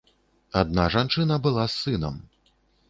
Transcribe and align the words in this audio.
Адна 0.61 0.87
жанчына 0.95 1.39
была 1.45 1.69
з 1.75 1.87
сынам. 1.87 2.15